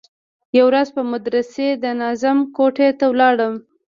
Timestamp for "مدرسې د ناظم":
1.13-2.37